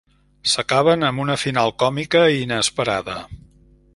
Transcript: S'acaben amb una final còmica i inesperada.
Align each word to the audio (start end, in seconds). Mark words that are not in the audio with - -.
S'acaben 0.53 1.05
amb 1.09 1.23
una 1.25 1.35
final 1.43 1.75
còmica 1.85 2.23
i 2.39 2.43
inesperada. 2.47 3.21